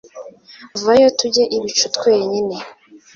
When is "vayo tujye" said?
0.83-1.43